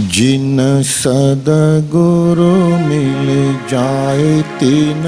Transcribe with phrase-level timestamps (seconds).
[0.00, 2.52] जिन सदगुरु
[2.86, 3.28] मिल
[3.68, 5.02] जाए तीन,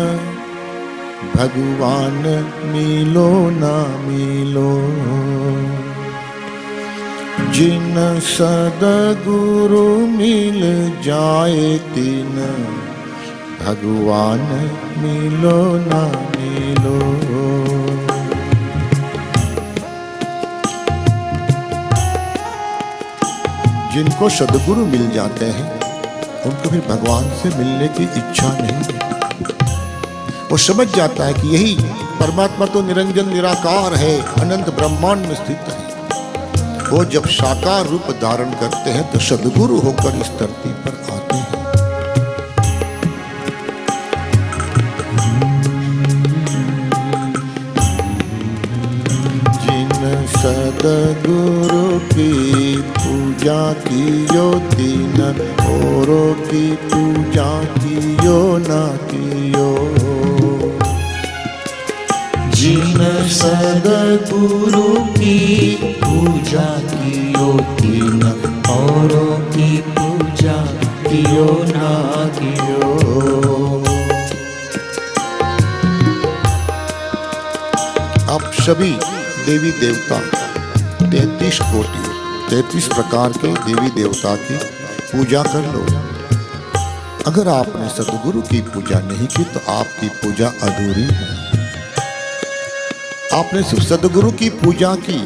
[1.34, 2.22] भगवान
[2.64, 4.70] मिलो ना मिलो।
[7.52, 10.60] जिन सदगुरु मिल
[11.02, 12.36] जाए तीन,
[13.60, 14.46] भगवान
[14.98, 16.04] मिलो ना
[16.36, 17.25] मिलो।
[23.96, 25.68] जिनको सदगुरु मिल जाते हैं,
[26.46, 29.04] उनको फिर भगवान से मिलने की इच्छा नहीं
[30.50, 31.76] वो समझ जाता है कि यही
[32.20, 38.50] परमात्मा तो निरंजन, निराकार है, अनंत ब्रह्मांड में स्थित है। वो जब साकार रूप धारण
[38.60, 41.05] करते हैं तो सदगुरु होकर इस धरती पर
[53.84, 55.20] कियो तीन
[55.66, 59.68] औरों की पूजा कियो ना कियो।
[62.50, 65.38] जिन सदगुरु की
[66.04, 67.48] पूजा कियो
[67.80, 68.22] तीन
[68.70, 70.56] औरों की पूजा
[71.08, 71.92] कियो ना
[72.38, 72.90] कियो।
[78.34, 78.92] आप सभी
[79.46, 80.18] देवी देवता,
[81.10, 82.15] तैतीस कोटि
[82.48, 84.56] तैतीस प्रकार के देवी देवता की
[85.06, 85.80] पूजा कर लो।
[87.26, 91.26] अगर आपने सदगुरु की पूजा नहीं की तो आपकी पूजा अधूरी है।
[93.34, 95.18] आपने सिर्फ़ सदगुरु की पूजा की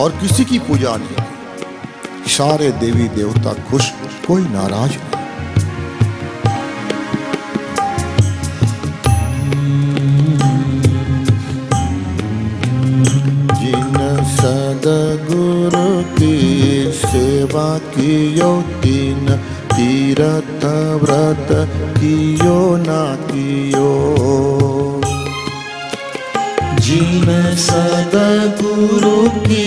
[0.00, 3.90] और किसी की पूजा नहीं सारे देवी देवता खुश,
[4.26, 4.96] कोई नाराज़
[17.94, 18.50] कियो
[18.82, 19.28] तीन
[19.72, 20.64] तीरथ
[21.02, 21.48] व्रत
[21.98, 23.90] कियो ना कियो।
[26.86, 27.28] जिन
[27.62, 29.66] सदगुरु की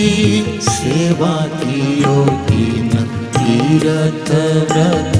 [0.68, 2.14] सेवा कियो
[2.48, 2.88] तीन
[3.36, 4.30] तीरथ
[4.72, 5.18] व्रत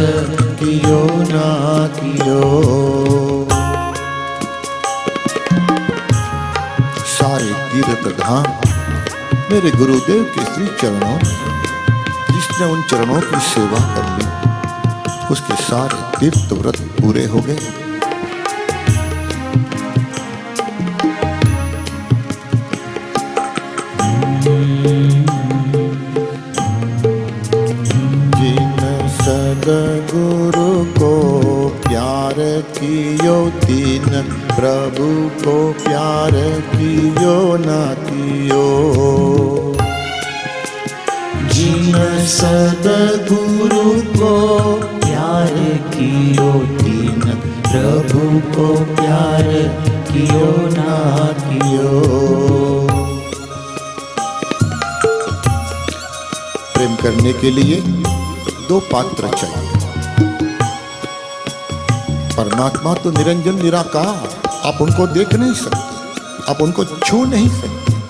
[0.61, 1.01] कियो
[1.31, 1.49] ना
[1.99, 2.41] कियो।
[7.13, 8.47] सारे तीर्थ धाम
[9.53, 11.62] मेरे गुरुदेव के श्री चरणों में
[12.53, 14.25] जिसने उन चरणों की सेवा कर ली
[15.31, 17.57] उसके सारे तीर्थ व्रत पूरे हो गए।
[29.23, 31.13] सदगुरु को
[31.89, 32.35] प्यार
[32.79, 36.41] कियो, तीन प्रभु को प्यार
[36.75, 37.37] कियो,
[37.67, 39.62] ना कियो।
[41.63, 45.55] जिन सदगुरु को प्यार
[45.95, 46.53] कियो
[46.83, 47.21] तीन
[47.63, 49.43] प्रभु को प्यार
[50.13, 52.01] कियो ना कियो।
[56.75, 57.81] प्रेम करने के लिए
[58.69, 59.73] दो पात्र चाहिए।
[62.37, 68.02] परमात्मा तो निरंजन, निराकार। आप उनको देख नहीं सकते। आप उनको छू नहीं सकते।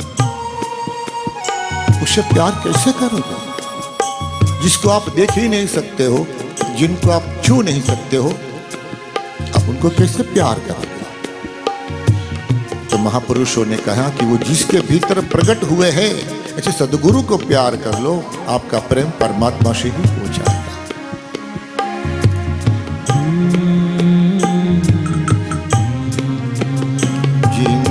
[2.02, 3.36] उससे प्यार कैसे करोगे?
[4.62, 6.26] जिसको आप देख ही नहीं सकते हो,
[6.78, 8.30] जिनको आप छू नहीं सकते हो,
[9.56, 11.02] आप उनको कैसे प्यार करोगे?
[12.90, 16.12] तो महापुरुषों ने कहा कि वो जिसके भीतर प्रकट हुए हैं,
[16.58, 20.62] ऐसे सदगुरु को प्यार कर लो, आपका प्रेम परमात्मा से ही हो जाएगा।
[27.54, 27.84] जिन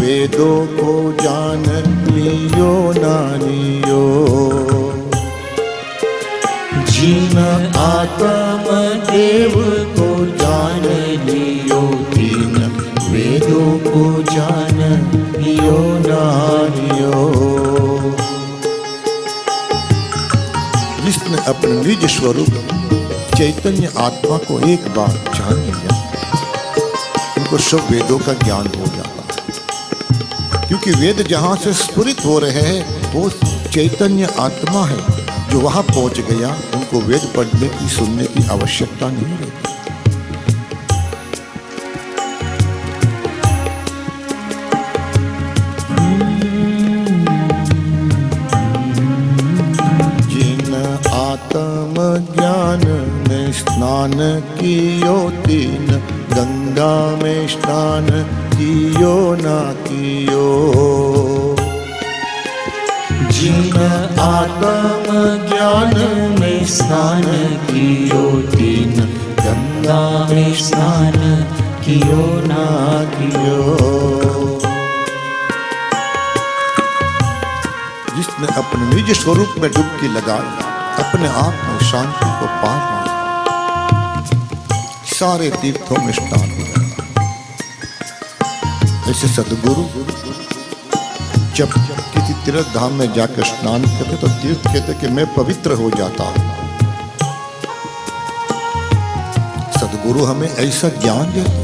[0.00, 0.92] वेदों को
[1.22, 1.64] जान
[2.08, 4.00] लियो ना लियो
[6.90, 7.38] जिन
[7.80, 8.78] आत्म
[9.10, 9.54] देव
[9.98, 10.08] को
[10.42, 10.82] जान
[11.26, 11.80] लियो
[12.14, 12.56] तीन,
[13.12, 14.82] वेदों को जान
[15.38, 17.14] लियो नानियो।
[21.04, 22.52] जिसने अपने निज स्वरूप
[23.36, 26.08] चैतन्य आत्मा को एक बार जान लिया
[27.50, 32.60] उनको सब वेदों का ज्ञान हो जाता है। क्योंकि वेद जहाँ से स्फुरित हो रहे
[32.60, 33.30] हैं, वो
[33.72, 34.98] चैतन्य आत्मा है,
[35.50, 39.70] जो वहाँ पहुँच गया, उनको वेद पढ़ने की, सुनने की आवश्यकता नहीं रहती।
[50.28, 50.72] जिन
[56.80, 58.06] गंगा में स्नान
[58.50, 60.44] कियो ना कियो।
[63.30, 63.76] जिन
[64.20, 65.16] आत्म
[65.48, 65.94] ज्ञान
[66.40, 67.22] में स्नान
[67.66, 68.94] कियो, तीन
[69.40, 70.00] गंगा
[70.30, 71.18] में स्नान
[71.84, 72.64] कियो ना
[73.14, 73.60] कियो।
[78.16, 80.50] जिसने अपने निज स्वरूप में डुबकी लगाई,
[81.04, 83.08] अपने आप में शांति को पा लिया
[85.20, 86.69] सारे तीर्थों में स्नान
[89.10, 89.82] ऐसे सदगुरु
[91.56, 91.72] जब
[92.12, 96.24] किसी तीर्थ धाम में जाकर स्नान करते तो तीर्थ कहते कि मैं पवित्र हो जाता।
[96.26, 96.44] हूँ
[99.78, 101.58] सदगुरु हमें ऐसा ज्ञान देते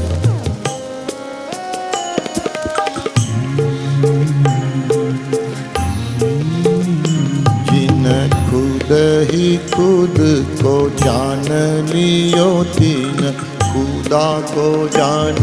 [8.47, 8.91] खुद
[9.31, 10.17] ही खुद
[10.59, 11.47] को जान
[11.89, 15.35] लियो, तीन खुदा को जान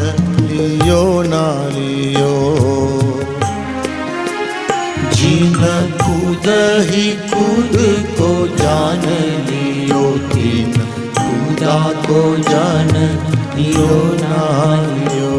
[0.50, 2.32] लियो, ना लियो।
[5.12, 5.54] जिन
[6.02, 6.46] खुद
[6.90, 7.76] ही खुद
[8.18, 9.02] को जान
[9.46, 10.72] लियो, तीन
[11.18, 12.90] खुदा को जान
[13.56, 14.42] लियो, ना
[14.86, 15.34] लियो।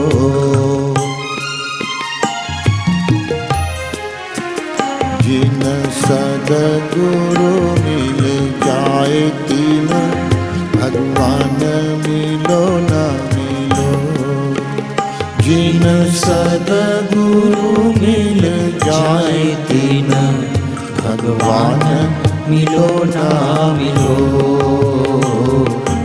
[5.21, 7.53] जिन सदगुरु
[7.83, 10.24] मिल जाए तीन
[11.17, 11.61] मान
[12.05, 13.03] मिलो न
[13.33, 13.89] मिलो
[15.45, 15.83] जिन
[16.21, 18.43] सदगुरु मिल
[18.85, 20.11] जाए तिन
[20.99, 21.83] भगवान
[22.49, 23.27] मिलो न
[23.79, 24.15] मिलो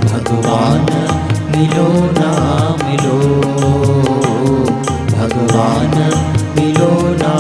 [0.05, 0.89] भगवान
[1.57, 1.89] मिलो
[2.19, 2.31] न
[2.85, 3.19] मिलो
[5.17, 5.97] भगवान
[6.59, 7.35] मिलो ना